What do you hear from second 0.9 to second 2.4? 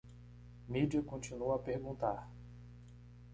continua a perguntar